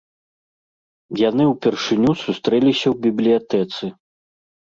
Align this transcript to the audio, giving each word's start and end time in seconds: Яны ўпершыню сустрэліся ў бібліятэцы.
Яны 1.29 1.43
ўпершыню 1.49 2.11
сустрэліся 2.23 2.85
ў 2.93 2.95
бібліятэцы. 3.05 3.85